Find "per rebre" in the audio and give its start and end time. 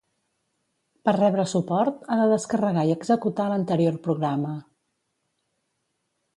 1.09-1.45